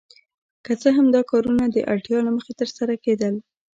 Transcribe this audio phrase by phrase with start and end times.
[0.65, 3.33] که څه هم دا کارونه د اړتیا له مخې ترسره کیدل.